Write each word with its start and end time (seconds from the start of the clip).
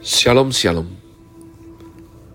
Shalom 0.00 0.48
Shalom. 0.48 0.96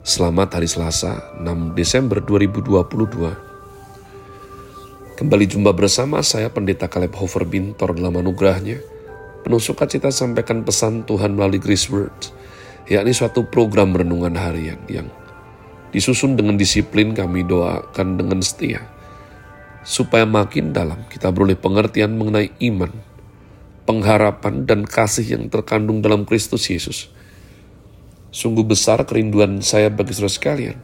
Selamat 0.06 0.54
hari 0.54 0.70
Selasa 0.70 1.34
6 1.42 1.74
Desember 1.74 2.22
2022 2.22 5.18
Kembali 5.18 5.46
jumpa 5.50 5.74
bersama 5.74 6.22
saya 6.22 6.54
Pendeta 6.54 6.86
Caleb 6.86 7.18
Hofer 7.18 7.42
Bintor 7.42 7.98
dalam 7.98 8.22
anugerahnya 8.22 8.86
Penuh 9.42 9.58
sukacita 9.58 10.14
sampaikan 10.14 10.62
pesan 10.62 11.10
Tuhan 11.10 11.34
melalui 11.34 11.58
Grace 11.58 11.90
Words 11.90 12.38
yakni 12.86 13.18
suatu 13.18 13.50
program 13.50 13.98
renungan 13.98 14.38
harian 14.38 14.78
yang 14.86 15.10
disusun 15.90 16.38
dengan 16.38 16.62
disiplin 16.62 17.18
kami 17.18 17.50
doakan 17.50 18.14
dengan 18.14 18.46
setia 18.46 18.86
supaya 19.82 20.30
makin 20.30 20.70
dalam 20.70 21.02
kita 21.10 21.34
beroleh 21.34 21.58
pengertian 21.58 22.14
mengenai 22.14 22.54
iman, 22.62 22.94
pengharapan, 23.90 24.70
dan 24.70 24.86
kasih 24.86 25.34
yang 25.34 25.50
terkandung 25.50 26.06
dalam 26.06 26.30
Kristus 26.30 26.70
Yesus 26.70 27.15
Sungguh 28.36 28.68
besar 28.68 29.00
kerinduan 29.08 29.64
saya 29.64 29.88
bagi 29.88 30.12
saudara 30.12 30.36
sekalian, 30.36 30.78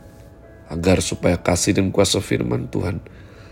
agar 0.72 1.04
supaya 1.04 1.36
kasih 1.36 1.76
dan 1.76 1.92
kuasa 1.92 2.24
firman 2.24 2.72
Tuhan 2.72 3.04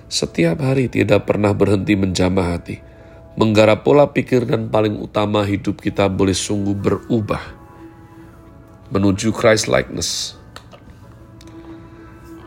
setiap 0.08 0.64
hari 0.64 0.88
tidak 0.88 1.28
pernah 1.28 1.52
berhenti 1.52 2.00
menjamah 2.00 2.56
hati, 2.56 2.80
menggarap 3.36 3.84
pola 3.84 4.08
pikir 4.08 4.48
dan 4.48 4.72
paling 4.72 4.96
utama 5.04 5.44
hidup 5.44 5.84
kita 5.84 6.08
boleh 6.08 6.32
sungguh 6.32 6.80
berubah 6.80 7.44
menuju 8.90 9.36
Christ 9.36 9.68
likeness. 9.68 10.40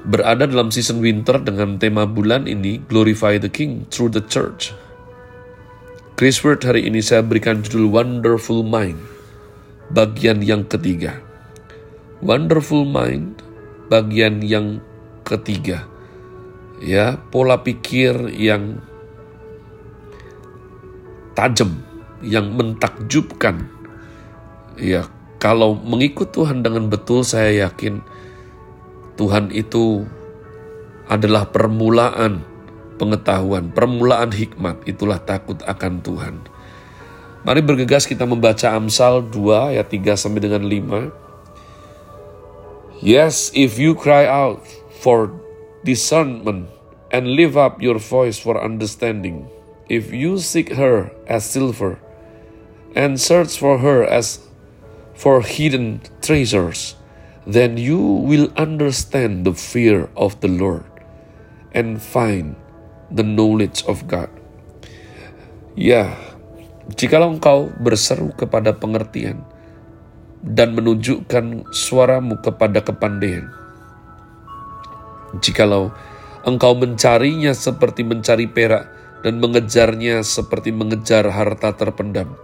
Berada 0.09 0.49
dalam 0.49 0.75
season 0.75 0.99
winter 0.99 1.37
dengan 1.39 1.79
tema 1.79 2.09
bulan 2.09 2.49
ini 2.49 2.81
Glorify 2.89 3.39
the 3.39 3.53
King 3.53 3.87
through 3.93 4.11
the 4.11 4.25
Church. 4.25 4.75
Chris 6.17 6.43
Word 6.43 6.65
hari 6.65 6.89
ini 6.89 7.05
saya 7.05 7.23
berikan 7.23 7.61
judul 7.61 7.93
Wonderful 7.93 8.67
Mind, 8.67 8.99
bagian 9.95 10.43
yang 10.43 10.67
ketiga. 10.67 11.32
Wonderful 12.23 12.87
Mind 12.87 13.43
bagian 13.91 14.47
yang 14.47 14.79
ketiga. 15.27 15.91
Ya, 16.79 17.19
pola 17.19 17.67
pikir 17.67 18.31
yang 18.31 18.79
tajam, 21.35 21.83
yang 22.23 22.55
mentakjubkan. 22.55 23.67
Ya, 24.79 25.11
kalau 25.43 25.75
mengikut 25.75 26.31
Tuhan 26.31 26.63
dengan 26.63 26.87
betul 26.87 27.27
saya 27.27 27.67
yakin 27.67 28.07
Tuhan 29.19 29.51
itu 29.51 30.07
adalah 31.11 31.51
permulaan 31.51 32.47
pengetahuan, 33.03 33.75
permulaan 33.75 34.31
hikmat, 34.31 34.87
itulah 34.87 35.19
takut 35.19 35.59
akan 35.67 35.99
Tuhan. 36.07 36.35
Mari 37.43 37.67
bergegas 37.67 38.07
kita 38.07 38.23
membaca 38.23 38.79
Amsal 38.79 39.27
2 39.27 39.75
ayat 39.75 39.91
3 39.91 40.15
sampai 40.15 40.39
dengan 40.39 40.63
5. 40.63 41.22
Yes, 43.03 43.51
if 43.51 43.83
you 43.83 43.99
cry 43.99 44.31
out 44.31 44.63
for 45.03 45.35
discernment 45.83 46.71
and 47.11 47.35
lift 47.35 47.59
up 47.59 47.83
your 47.83 47.99
voice 47.99 48.39
for 48.39 48.55
understanding, 48.55 49.51
if 49.91 50.15
you 50.15 50.39
seek 50.39 50.79
her 50.79 51.11
as 51.27 51.43
silver 51.43 51.99
and 52.95 53.19
search 53.19 53.59
for 53.59 53.83
her 53.83 54.07
as 54.07 54.47
for 55.19 55.43
hidden 55.43 55.99
treasures, 56.23 56.95
then 57.43 57.75
you 57.75 57.99
will 57.99 58.55
understand 58.55 59.43
the 59.43 59.59
fear 59.59 60.07
of 60.15 60.39
the 60.39 60.47
Lord 60.47 60.87
and 61.75 61.99
find 61.99 62.55
the 63.11 63.27
knowledge 63.27 63.83
of 63.91 64.07
God. 64.07 64.31
Ya, 65.75 66.15
jikalau 66.95 67.35
engkau 67.35 67.67
berseru 67.83 68.31
kepada 68.39 68.79
pengertian, 68.79 69.43
dan 70.43 70.75
menunjukkan 70.75 71.71
suaramu 71.71 72.39
kepada 72.43 72.83
kepandaian. 72.83 73.47
Jikalau 75.39 75.95
engkau 76.43 76.75
mencarinya 76.75 77.55
seperti 77.55 78.03
mencari 78.03 78.51
perak 78.51 78.91
dan 79.23 79.39
mengejarnya 79.39 80.27
seperti 80.27 80.75
mengejar 80.75 81.31
harta 81.31 81.73
terpendam, 81.79 82.35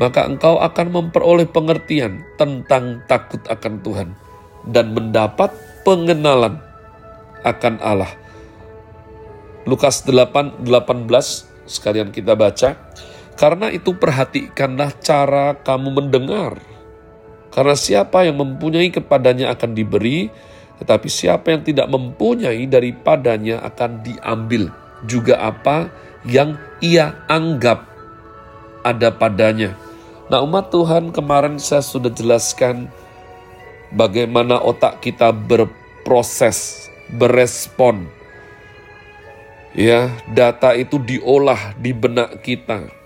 maka 0.00 0.24
engkau 0.24 0.56
akan 0.58 0.88
memperoleh 0.90 1.46
pengertian 1.46 2.24
tentang 2.40 3.04
takut 3.04 3.44
akan 3.46 3.84
Tuhan 3.84 4.08
dan 4.64 4.96
mendapat 4.96 5.52
pengenalan 5.84 6.58
akan 7.44 7.78
Allah. 7.84 8.10
Lukas 9.68 10.02
8, 10.02 10.64
18 10.64 11.66
sekalian 11.66 12.14
kita 12.14 12.38
baca. 12.38 12.78
Karena 13.36 13.68
itu 13.68 13.92
perhatikanlah 13.92 14.96
cara 15.04 15.60
kamu 15.60 15.92
mendengar 15.92 16.56
karena 17.56 17.72
siapa 17.72 18.28
yang 18.28 18.36
mempunyai 18.36 18.92
kepadanya 18.92 19.48
akan 19.56 19.72
diberi, 19.72 20.28
tetapi 20.76 21.08
siapa 21.08 21.56
yang 21.56 21.64
tidak 21.64 21.88
mempunyai 21.88 22.68
daripadanya 22.68 23.64
akan 23.64 24.04
diambil. 24.04 24.68
Juga 25.08 25.40
apa 25.40 25.88
yang 26.28 26.60
ia 26.84 27.16
anggap 27.32 27.88
ada 28.84 29.08
padanya. 29.08 29.72
Nah 30.28 30.44
umat 30.44 30.68
Tuhan 30.68 31.16
kemarin 31.16 31.56
saya 31.56 31.80
sudah 31.80 32.12
jelaskan 32.12 32.92
bagaimana 33.88 34.60
otak 34.60 35.00
kita 35.00 35.32
berproses, 35.32 36.92
berespon. 37.08 38.04
Ya, 39.72 40.12
data 40.28 40.76
itu 40.76 41.00
diolah 41.00 41.72
di 41.80 41.96
benak 41.96 42.44
kita 42.44 43.05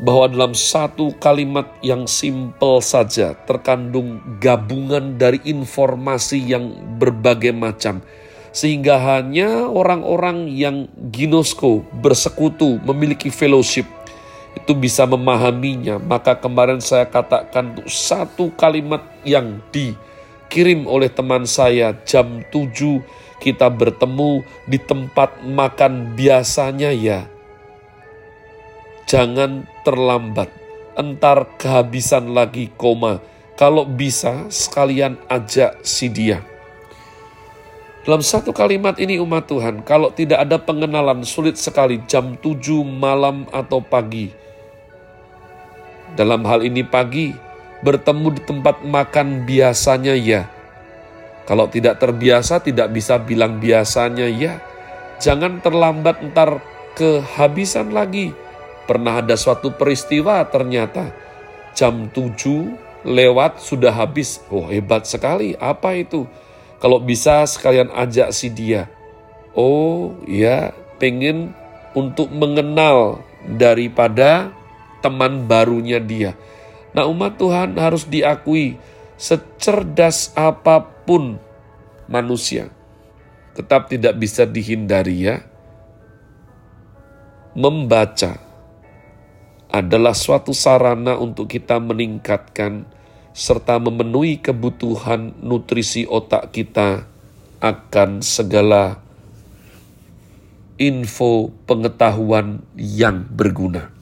bahwa 0.00 0.32
dalam 0.32 0.52
satu 0.56 1.12
kalimat 1.20 1.68
yang 1.84 2.08
simpel 2.08 2.80
saja 2.80 3.36
terkandung 3.44 4.20
gabungan 4.40 5.20
dari 5.20 5.44
informasi 5.44 6.40
yang 6.40 6.72
berbagai 6.96 7.52
macam. 7.52 8.00
Sehingga 8.50 8.98
hanya 8.98 9.70
orang-orang 9.70 10.50
yang 10.50 10.90
ginosko, 11.14 11.86
bersekutu, 12.02 12.82
memiliki 12.82 13.30
fellowship, 13.30 13.86
itu 14.58 14.72
bisa 14.74 15.06
memahaminya. 15.06 16.02
Maka 16.02 16.34
kemarin 16.34 16.82
saya 16.82 17.06
katakan 17.06 17.78
satu 17.86 18.50
kalimat 18.58 19.06
yang 19.22 19.62
dikirim 19.70 20.88
oleh 20.90 21.06
teman 21.06 21.46
saya 21.46 21.94
jam 22.02 22.42
7 22.50 22.74
kita 23.40 23.72
bertemu 23.72 24.44
di 24.68 24.76
tempat 24.76 25.40
makan 25.46 26.12
biasanya 26.12 26.92
ya 26.92 27.24
Jangan 29.10 29.66
terlambat, 29.82 30.54
entar 30.94 31.42
kehabisan 31.58 32.30
lagi 32.30 32.70
koma. 32.78 33.18
Kalau 33.58 33.82
bisa, 33.82 34.46
sekalian 34.46 35.18
ajak 35.26 35.82
si 35.82 36.06
dia. 36.06 36.46
Dalam 38.06 38.22
satu 38.22 38.54
kalimat 38.54 39.02
ini 39.02 39.18
umat 39.18 39.50
Tuhan, 39.50 39.82
kalau 39.82 40.14
tidak 40.14 40.46
ada 40.46 40.62
pengenalan 40.62 41.26
sulit 41.26 41.58
sekali 41.58 41.98
jam 42.06 42.38
7 42.38 42.86
malam 42.86 43.50
atau 43.50 43.82
pagi. 43.82 44.30
Dalam 46.14 46.46
hal 46.46 46.62
ini 46.62 46.86
pagi, 46.86 47.34
bertemu 47.82 48.38
di 48.38 48.42
tempat 48.46 48.86
makan 48.86 49.42
biasanya 49.42 50.14
ya. 50.14 50.46
Kalau 51.50 51.66
tidak 51.66 51.98
terbiasa 51.98 52.62
tidak 52.62 52.94
bisa 52.94 53.18
bilang 53.18 53.58
biasanya 53.58 54.30
ya. 54.30 54.62
Jangan 55.18 55.58
terlambat 55.58 56.22
entar 56.22 56.62
kehabisan 56.94 57.90
lagi 57.90 58.49
Pernah 58.90 59.22
ada 59.22 59.38
suatu 59.38 59.70
peristiwa 59.70 60.42
ternyata 60.50 61.14
jam 61.78 62.10
7 62.10 63.06
lewat 63.06 63.62
sudah 63.62 63.94
habis. 63.94 64.42
Oh 64.50 64.66
hebat 64.66 65.06
sekali, 65.06 65.54
apa 65.62 65.94
itu? 65.94 66.26
Kalau 66.82 66.98
bisa 66.98 67.46
sekalian 67.46 67.86
ajak 67.94 68.34
si 68.34 68.50
dia. 68.50 68.90
Oh 69.54 70.18
ya, 70.26 70.74
pengen 70.98 71.54
untuk 71.94 72.34
mengenal 72.34 73.22
daripada 73.46 74.50
teman 74.98 75.46
barunya 75.46 76.02
dia. 76.02 76.34
Nah 76.90 77.06
umat 77.06 77.38
Tuhan 77.38 77.78
harus 77.78 78.10
diakui 78.10 78.74
secerdas 79.14 80.34
apa 80.34 80.82
pun 80.82 81.38
manusia. 82.10 82.74
Tetap 83.54 83.86
tidak 83.86 84.18
bisa 84.18 84.42
dihindari 84.42 85.30
ya. 85.30 85.46
Membaca 87.54 88.49
adalah 89.70 90.12
suatu 90.12 90.50
sarana 90.50 91.14
untuk 91.14 91.46
kita 91.46 91.78
meningkatkan 91.78 92.86
serta 93.30 93.78
memenuhi 93.78 94.42
kebutuhan 94.42 95.38
nutrisi 95.38 96.02
otak 96.04 96.50
kita 96.50 97.06
akan 97.62 98.18
segala 98.20 98.98
info 100.80 101.54
pengetahuan 101.68 102.64
yang 102.74 103.22
berguna. 103.30 103.92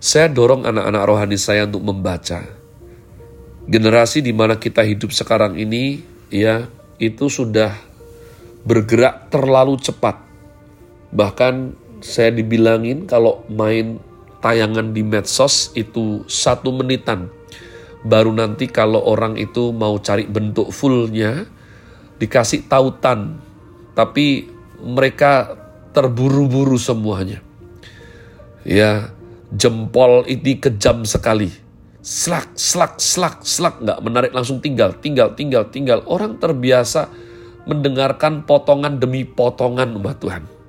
Saya 0.00 0.28
dorong 0.32 0.66
anak-anak 0.66 1.02
rohani 1.06 1.38
saya 1.38 1.64
untuk 1.64 1.84
membaca. 1.84 2.42
Generasi 3.70 4.24
di 4.24 4.34
mana 4.34 4.58
kita 4.58 4.82
hidup 4.82 5.14
sekarang 5.14 5.54
ini, 5.60 6.02
ya, 6.32 6.66
itu 6.98 7.30
sudah 7.30 7.76
bergerak 8.66 9.30
terlalu 9.30 9.78
cepat. 9.78 10.18
Bahkan 11.14 11.79
saya 12.00 12.32
dibilangin 12.32 13.04
kalau 13.04 13.44
main 13.48 14.00
tayangan 14.40 14.96
di 14.96 15.04
medsos 15.04 15.70
itu 15.76 16.24
satu 16.26 16.72
menitan. 16.72 17.28
Baru 18.00 18.32
nanti 18.32 18.64
kalau 18.64 19.04
orang 19.04 19.36
itu 19.36 19.76
mau 19.76 20.00
cari 20.00 20.24
bentuk 20.24 20.72
fullnya, 20.72 21.44
dikasih 22.16 22.64
tautan. 22.64 23.36
Tapi 23.92 24.48
mereka 24.80 25.52
terburu-buru 25.92 26.80
semuanya. 26.80 27.44
Ya, 28.64 29.12
jempol 29.52 30.24
ini 30.24 30.56
kejam 30.56 31.04
sekali. 31.04 31.52
Slak, 32.00 32.56
slak, 32.56 32.96
slak, 32.96 33.44
slak, 33.44 33.84
nggak 33.84 34.00
menarik 34.00 34.32
langsung 34.32 34.64
tinggal, 34.64 34.96
tinggal, 34.96 35.36
tinggal, 35.36 35.68
tinggal. 35.68 36.00
Orang 36.08 36.40
terbiasa 36.40 37.12
mendengarkan 37.68 38.48
potongan 38.48 38.96
demi 38.96 39.28
potongan 39.28 39.92
umat 40.00 40.16
Tuhan. 40.16 40.59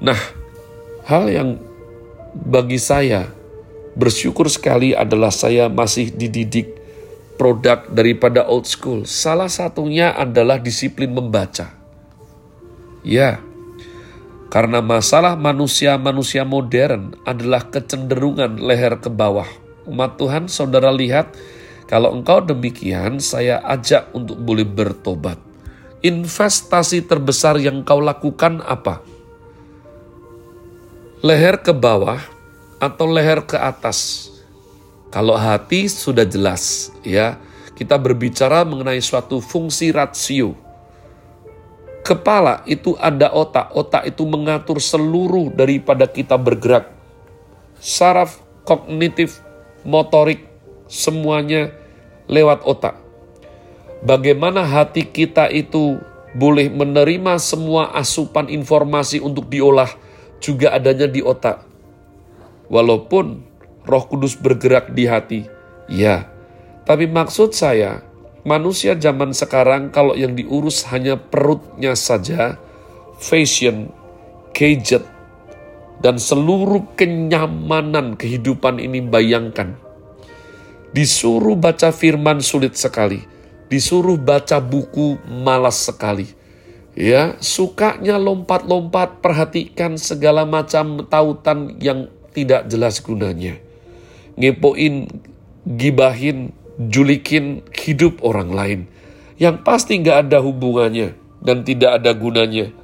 Nah, 0.00 0.16
hal 1.04 1.28
yang 1.28 1.60
bagi 2.32 2.80
saya 2.80 3.28
bersyukur 3.92 4.48
sekali 4.48 4.96
adalah 4.96 5.28
saya 5.28 5.68
masih 5.68 6.08
dididik 6.08 6.80
produk 7.36 7.84
daripada 7.92 8.48
old 8.48 8.64
school. 8.64 9.04
Salah 9.04 9.52
satunya 9.52 10.12
adalah 10.16 10.56
disiplin 10.56 11.12
membaca. 11.12 11.72
Ya, 13.00 13.40
karena 14.52 14.80
masalah 14.80 15.36
manusia-manusia 15.36 16.48
modern 16.48 17.16
adalah 17.28 17.68
kecenderungan 17.68 18.60
leher 18.60 18.96
ke 19.00 19.12
bawah. 19.12 19.48
Umat 19.84 20.20
Tuhan, 20.20 20.48
saudara 20.48 20.92
lihat, 20.92 21.32
kalau 21.88 22.12
engkau 22.12 22.44
demikian, 22.44 23.20
saya 23.20 23.60
ajak 23.68 24.12
untuk 24.16 24.36
boleh 24.36 24.68
bertobat. 24.68 25.40
Investasi 26.00 27.04
terbesar 27.04 27.60
yang 27.60 27.84
kau 27.84 28.00
lakukan 28.00 28.64
apa? 28.64 29.09
Leher 31.20 31.60
ke 31.60 31.76
bawah 31.76 32.16
atau 32.80 33.04
leher 33.04 33.44
ke 33.44 33.60
atas. 33.60 34.32
Kalau 35.12 35.36
hati 35.36 35.84
sudah 35.84 36.24
jelas, 36.24 36.88
ya, 37.04 37.36
kita 37.76 38.00
berbicara 38.00 38.64
mengenai 38.64 39.04
suatu 39.04 39.36
fungsi 39.44 39.92
rasio. 39.92 40.56
Kepala 42.00 42.64
itu 42.64 42.96
ada 42.96 43.28
otak, 43.36 43.68
otak 43.76 44.08
itu 44.08 44.24
mengatur 44.24 44.80
seluruh 44.80 45.52
daripada 45.52 46.08
kita 46.08 46.40
bergerak. 46.40 46.88
Saraf, 47.76 48.40
kognitif, 48.64 49.44
motorik, 49.84 50.48
semuanya 50.88 51.68
lewat 52.32 52.64
otak. 52.64 52.96
Bagaimana 54.00 54.64
hati 54.64 55.04
kita 55.04 55.52
itu 55.52 56.00
boleh 56.32 56.72
menerima 56.72 57.36
semua 57.36 57.92
asupan 57.92 58.48
informasi 58.48 59.20
untuk 59.20 59.52
diolah, 59.52 59.92
juga 60.40 60.72
adanya 60.74 61.06
di 61.06 61.20
otak. 61.20 61.62
Walaupun 62.72 63.44
Roh 63.84 64.04
Kudus 64.08 64.34
bergerak 64.34 64.90
di 64.96 65.04
hati, 65.06 65.40
ya. 65.86 66.26
Tapi 66.88 67.06
maksud 67.06 67.52
saya, 67.52 68.02
manusia 68.42 68.96
zaman 68.96 69.36
sekarang 69.36 69.92
kalau 69.92 70.16
yang 70.16 70.34
diurus 70.34 70.88
hanya 70.90 71.20
perutnya 71.20 71.94
saja, 71.94 72.56
fashion, 73.20 73.92
gadget, 74.56 75.04
dan 76.00 76.16
seluruh 76.16 76.88
kenyamanan 76.96 78.16
kehidupan 78.16 78.80
ini 78.80 79.04
bayangkan. 79.04 79.76
Disuruh 80.90 81.54
baca 81.54 81.94
firman 81.94 82.42
sulit 82.42 82.74
sekali, 82.74 83.22
disuruh 83.70 84.18
baca 84.18 84.58
buku 84.58 85.22
malas 85.30 85.86
sekali 85.86 86.39
Ya, 86.98 87.38
sukanya 87.38 88.18
lompat-lompat, 88.18 89.22
perhatikan 89.22 89.94
segala 89.94 90.42
macam 90.42 91.06
tautan 91.06 91.78
yang 91.78 92.10
tidak 92.34 92.66
jelas 92.66 92.98
gunanya. 92.98 93.62
Ngepoin, 94.34 95.06
gibahin, 95.64 96.50
julikin 96.76 97.62
hidup 97.70 98.18
orang 98.26 98.50
lain. 98.50 98.80
Yang 99.38 99.56
pasti 99.62 100.02
nggak 100.02 100.28
ada 100.28 100.38
hubungannya 100.42 101.14
dan 101.40 101.62
tidak 101.62 102.02
ada 102.02 102.10
gunanya 102.10 102.74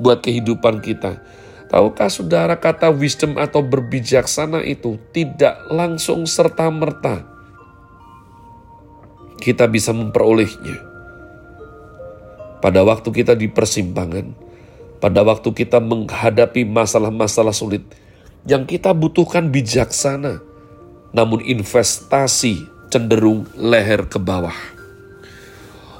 buat 0.00 0.24
kehidupan 0.24 0.80
kita. 0.80 1.20
Tahukah 1.68 2.08
saudara 2.08 2.56
kata 2.56 2.90
wisdom 2.90 3.36
atau 3.36 3.60
berbijaksana 3.60 4.64
itu 4.64 4.96
tidak 5.12 5.58
langsung 5.68 6.24
serta-merta 6.24 7.34
kita 9.44 9.68
bisa 9.68 9.92
memperolehnya 9.92 10.93
pada 12.64 12.80
waktu 12.80 13.12
kita 13.12 13.36
di 13.36 13.52
persimpangan, 13.52 14.32
pada 14.96 15.20
waktu 15.20 15.52
kita 15.52 15.84
menghadapi 15.84 16.64
masalah-masalah 16.64 17.52
sulit, 17.52 17.84
yang 18.48 18.64
kita 18.64 18.96
butuhkan 18.96 19.52
bijaksana, 19.52 20.40
namun 21.12 21.44
investasi 21.44 22.64
cenderung 22.88 23.44
leher 23.52 24.08
ke 24.08 24.16
bawah. 24.16 24.56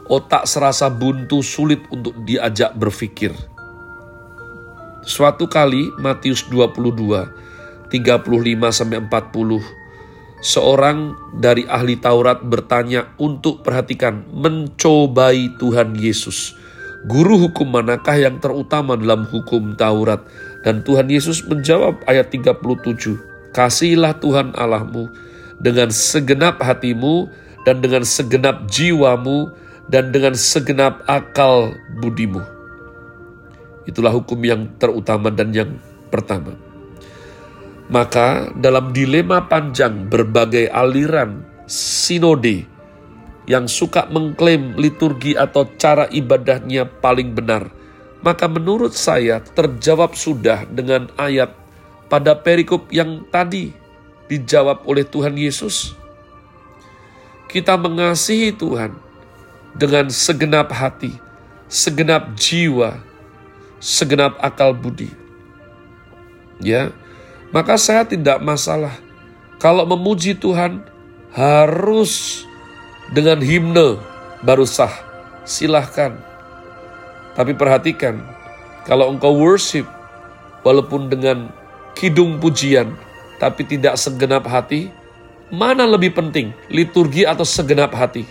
Otak 0.09 0.49
serasa 0.49 0.89
buntu 0.89 1.45
sulit 1.45 1.85
untuk 1.93 2.17
diajak 2.25 2.73
berpikir. 2.73 3.37
Suatu 5.05 5.53
kali 5.53 5.93
Matius 6.01 6.49
22 6.49 7.93
35 7.93 8.73
sampai 8.73 9.05
40 9.05 9.84
seorang 10.45 11.17
dari 11.41 11.65
ahli 11.65 11.97
Taurat 11.97 12.45
bertanya 12.45 13.17
untuk 13.17 13.65
perhatikan 13.65 14.29
mencobai 14.29 15.57
Tuhan 15.57 15.97
Yesus 15.97 16.61
Guru 17.05 17.37
hukum 17.37 17.69
manakah 17.69 18.17
yang 18.17 18.41
terutama 18.41 18.97
dalam 18.97 19.29
hukum 19.29 19.77
Taurat? 19.77 20.25
Dan 20.65 20.81
Tuhan 20.81 21.13
Yesus 21.13 21.45
menjawab 21.45 22.01
ayat 22.09 22.33
37, 22.33 23.53
Kasihilah 23.53 24.17
Tuhan 24.25 24.57
Allahmu 24.57 25.13
dengan 25.61 25.93
segenap 25.93 26.65
hatimu 26.65 27.29
dan 27.69 27.85
dengan 27.85 28.09
segenap 28.09 28.65
jiwamu 28.73 29.53
dan 29.93 30.17
dengan 30.17 30.33
segenap 30.33 31.05
akal 31.05 31.77
budimu. 32.01 32.41
Itulah 33.85 34.17
hukum 34.17 34.41
yang 34.41 34.73
terutama 34.81 35.29
dan 35.29 35.53
yang 35.53 35.77
pertama. 36.09 36.57
Maka 37.93 38.49
dalam 38.57 38.97
dilema 38.97 39.45
panjang 39.45 40.09
berbagai 40.09 40.73
aliran 40.73 41.45
sinode 41.69 42.65
yang 43.45 43.69
suka 43.69 44.09
mengklaim 44.09 44.73
liturgi 44.81 45.37
atau 45.37 45.69
cara 45.77 46.09
ibadahnya 46.09 46.89
paling 47.05 47.37
benar, 47.37 47.69
maka 48.25 48.49
menurut 48.49 48.97
saya 48.97 49.45
terjawab 49.53 50.17
sudah 50.17 50.65
dengan 50.73 51.13
ayat 51.21 51.53
pada 52.09 52.33
perikop 52.33 52.89
yang 52.89 53.29
tadi 53.29 53.77
dijawab 54.33 54.89
oleh 54.89 55.05
Tuhan 55.05 55.37
Yesus. 55.37 55.93
Kita 57.53 57.77
mengasihi 57.77 58.57
Tuhan 58.57 58.97
dengan 59.77 60.09
segenap 60.09 60.73
hati, 60.73 61.13
segenap 61.69 62.33
jiwa, 62.33 62.97
segenap 63.77 64.41
akal 64.41 64.73
budi. 64.73 65.13
Ya, 66.65 66.95
maka 67.55 67.79
saya 67.79 68.03
tidak 68.03 68.43
masalah 68.43 68.99
kalau 69.63 69.87
memuji 69.87 70.35
Tuhan 70.35 70.83
harus 71.31 72.43
dengan 73.15 73.39
himne 73.39 74.03
baru 74.43 74.67
sah. 74.67 74.91
Silahkan. 75.47 76.19
Tapi 77.39 77.55
perhatikan, 77.55 78.19
kalau 78.89 79.13
engkau 79.13 79.35
worship, 79.39 79.87
walaupun 80.67 81.07
dengan 81.07 81.53
kidung 81.95 82.43
pujian, 82.43 82.97
tapi 83.39 83.63
tidak 83.67 84.01
segenap 84.01 84.49
hati, 84.51 84.89
mana 85.53 85.85
lebih 85.85 86.17
penting, 86.17 86.51
liturgi 86.73 87.23
atau 87.29 87.45
segenap 87.45 87.93
hati? 87.93 88.25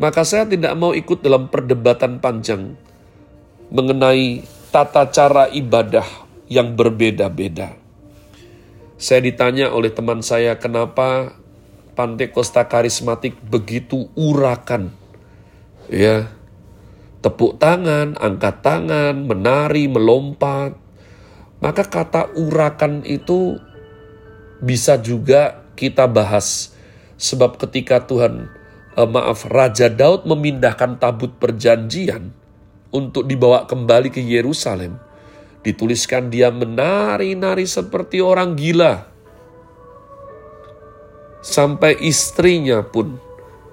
Maka 0.00 0.22
saya 0.24 0.48
tidak 0.48 0.72
mau 0.78 0.96
ikut 0.96 1.20
dalam 1.20 1.50
perdebatan 1.50 2.22
panjang 2.22 2.78
mengenai 3.72 4.44
tata 4.70 5.08
cara 5.08 5.48
ibadah 5.50 6.21
yang 6.52 6.76
berbeda-beda. 6.76 7.80
Saya 9.00 9.24
ditanya 9.24 9.72
oleh 9.72 9.90
teman 9.90 10.20
saya, 10.20 10.60
kenapa 10.60 11.34
Pantai 11.92 12.32
Costa 12.32 12.64
karismatik 12.64 13.36
begitu 13.44 14.08
urakan. 14.16 14.96
Ya. 15.92 16.32
Tepuk 17.20 17.60
tangan, 17.60 18.16
angkat 18.18 18.64
tangan, 18.64 19.28
menari, 19.28 19.86
melompat. 19.86 20.74
Maka 21.62 21.86
kata 21.86 22.34
urakan 22.34 23.06
itu 23.06 23.60
bisa 24.58 24.98
juga 24.98 25.62
kita 25.76 26.08
bahas. 26.08 26.74
Sebab 27.20 27.60
ketika 27.60 28.02
Tuhan, 28.02 28.50
eh, 28.96 29.06
maaf, 29.06 29.46
Raja 29.46 29.86
Daud 29.92 30.26
memindahkan 30.26 30.98
tabut 30.98 31.36
perjanjian 31.36 32.34
untuk 32.90 33.28
dibawa 33.28 33.68
kembali 33.68 34.08
ke 34.10 34.18
Yerusalem, 34.18 34.96
dituliskan 35.62 36.30
dia 36.30 36.50
menari-nari 36.50 37.66
seperti 37.66 38.18
orang 38.18 38.58
gila 38.58 39.12
Sampai 41.42 41.98
istrinya 41.98 42.86
pun 42.86 43.18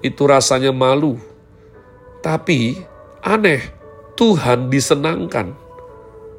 itu 0.02 0.26
rasanya 0.26 0.74
malu. 0.74 1.22
Tapi 2.18 2.82
aneh, 3.22 3.62
Tuhan 4.18 4.66
disenangkan. 4.66 5.54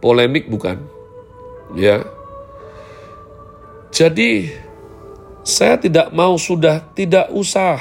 Polemik 0.04 0.52
bukan? 0.52 0.76
Ya. 1.72 2.04
Jadi, 3.96 4.52
saya 5.48 5.80
tidak 5.80 6.12
mau 6.12 6.36
sudah 6.36 6.84
tidak 7.00 7.32
usah. 7.32 7.80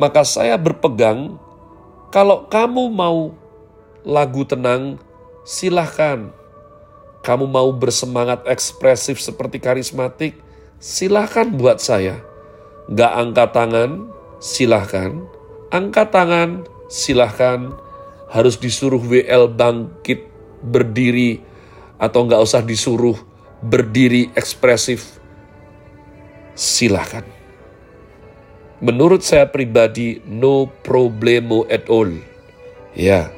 Maka 0.00 0.24
saya 0.24 0.56
berpegang, 0.56 1.36
kalau 2.08 2.48
kamu 2.48 2.88
mau 2.96 3.36
lagu 4.08 4.40
tenang, 4.48 4.96
silahkan. 5.46 6.34
Kamu 7.22 7.46
mau 7.46 7.70
bersemangat 7.70 8.42
ekspresif 8.50 9.22
seperti 9.22 9.62
karismatik, 9.62 10.34
silahkan 10.82 11.46
buat 11.46 11.78
saya. 11.78 12.18
Gak 12.90 13.12
angkat 13.14 13.50
tangan, 13.54 13.90
silahkan. 14.42 15.22
Angkat 15.70 16.10
tangan, 16.10 16.50
silahkan. 16.90 17.70
Harus 18.26 18.58
disuruh 18.58 18.98
WL 18.98 19.54
bangkit, 19.54 20.26
berdiri, 20.66 21.38
atau 21.96 22.26
nggak 22.26 22.42
usah 22.42 22.60
disuruh 22.60 23.14
berdiri 23.62 24.34
ekspresif, 24.34 25.22
silahkan. 26.58 27.22
Menurut 28.82 29.22
saya 29.22 29.48
pribadi, 29.48 30.20
no 30.26 30.68
problemo 30.84 31.64
at 31.70 31.88
all. 31.88 32.12
Ya, 32.92 33.32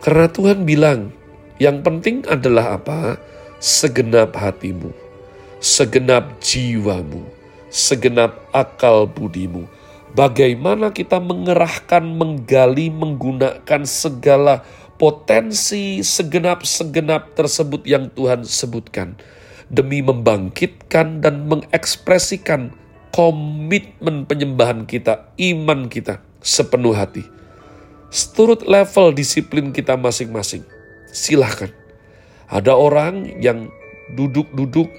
karena 0.00 0.28
Tuhan 0.28 0.68
bilang, 0.68 1.12
yang 1.62 1.86
penting 1.86 2.26
adalah 2.26 2.78
apa? 2.78 3.18
Segenap 3.62 4.34
hatimu, 4.34 4.90
segenap 5.62 6.42
jiwamu, 6.42 7.22
segenap 7.70 8.50
akal 8.50 9.06
budimu. 9.06 9.64
Bagaimana 10.14 10.94
kita 10.94 11.18
mengerahkan, 11.18 12.06
menggali, 12.06 12.86
menggunakan 12.90 13.82
segala 13.82 14.62
potensi 14.94 16.06
segenap-segenap 16.06 17.34
tersebut 17.34 17.82
yang 17.82 18.10
Tuhan 18.14 18.46
sebutkan 18.46 19.18
demi 19.66 20.04
membangkitkan 20.06 21.18
dan 21.18 21.50
mengekspresikan 21.50 22.70
komitmen 23.10 24.26
penyembahan 24.26 24.86
kita, 24.86 25.34
iman 25.38 25.86
kita 25.90 26.22
sepenuh 26.42 26.94
hati. 26.94 27.26
Seturut 28.14 28.62
level 28.62 29.10
disiplin 29.14 29.74
kita 29.74 29.98
masing-masing. 29.98 30.62
Silahkan. 31.14 31.70
Ada 32.50 32.74
orang 32.74 33.38
yang 33.38 33.70
duduk-duduk, 34.18 34.90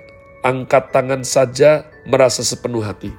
angkat 0.48 0.96
tangan 0.96 1.28
saja 1.28 1.92
merasa 2.08 2.40
sepenuh 2.40 2.82
hati. 2.82 3.12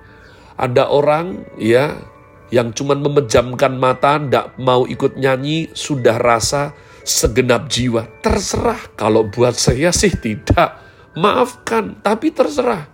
Ada 0.57 0.89
orang 0.89 1.45
ya 1.61 2.01
yang 2.49 2.73
cuma 2.73 2.97
memejamkan 2.97 3.77
mata, 3.77 4.17
tidak 4.17 4.57
mau 4.57 4.89
ikut 4.89 5.21
nyanyi, 5.21 5.69
sudah 5.77 6.17
rasa 6.17 6.73
segenap 7.05 7.69
jiwa. 7.69 8.09
Terserah, 8.25 8.97
kalau 8.97 9.29
buat 9.29 9.53
saya 9.59 9.93
sih 9.93 10.15
tidak. 10.15 10.81
Maafkan, 11.17 12.01
tapi 12.01 12.33
terserah. 12.33 12.89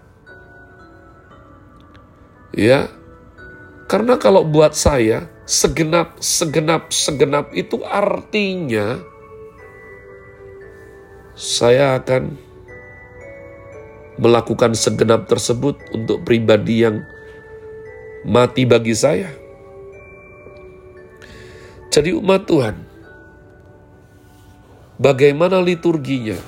Ya, 2.52 2.90
karena 3.88 4.16
kalau 4.20 4.44
buat 4.44 4.72
saya, 4.76 5.28
segenap, 5.44 6.20
segenap, 6.20 6.92
segenap 6.92 7.52
itu 7.52 7.80
artinya 7.84 9.00
saya 11.32 11.96
akan 11.96 12.36
melakukan 14.20 14.76
segenap 14.76 15.24
tersebut 15.26 15.80
untuk 15.90 16.22
pribadi 16.22 16.84
yang 16.84 17.00
mati 18.22 18.68
bagi 18.68 18.92
saya. 18.92 19.32
Jadi 21.92 22.16
umat 22.16 22.48
Tuhan, 22.48 22.76
bagaimana 24.96 25.60
liturginya? 25.60 26.38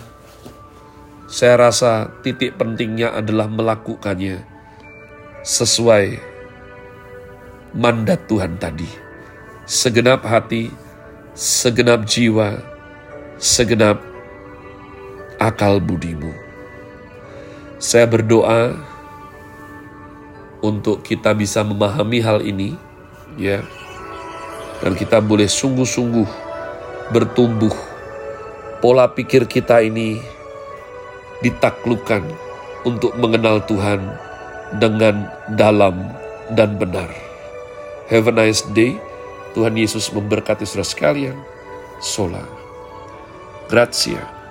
Saya 1.28 1.68
rasa 1.68 2.14
titik 2.22 2.54
pentingnya 2.54 3.10
adalah 3.10 3.50
melakukannya 3.50 4.44
sesuai 5.42 6.16
mandat 7.74 8.24
Tuhan 8.30 8.56
tadi. 8.56 8.86
Segenap 9.66 10.22
hati, 10.22 10.70
segenap 11.34 12.06
jiwa, 12.06 12.62
segenap 13.36 14.13
akal 15.44 15.76
budimu. 15.84 16.32
Saya 17.76 18.08
berdoa 18.08 18.80
untuk 20.64 21.04
kita 21.04 21.36
bisa 21.36 21.60
memahami 21.60 22.24
hal 22.24 22.40
ini, 22.40 22.72
ya 23.36 23.60
dan 24.84 24.92
kita 24.92 25.24
boleh 25.24 25.48
sungguh-sungguh 25.48 26.28
bertumbuh. 27.08 27.72
Pola 28.84 29.08
pikir 29.08 29.48
kita 29.48 29.80
ini 29.80 30.20
ditaklukkan 31.40 32.20
untuk 32.84 33.16
mengenal 33.16 33.64
Tuhan 33.64 34.04
dengan 34.76 35.24
dalam 35.56 36.12
dan 36.52 36.76
benar. 36.76 37.08
Have 38.12 38.28
a 38.28 38.34
nice 38.36 38.60
day. 38.76 39.00
Tuhan 39.56 39.78
Yesus 39.78 40.12
memberkati 40.12 40.68
saudara 40.68 40.84
sekalian. 40.84 41.36
Sola. 42.02 42.44
Grazie. 43.72 44.43